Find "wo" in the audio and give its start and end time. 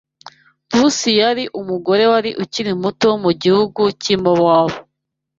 3.11-3.17